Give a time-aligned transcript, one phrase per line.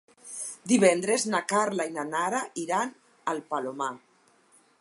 [0.71, 2.99] Divendres na Carla i na Nara iran
[3.35, 3.95] al Palomar.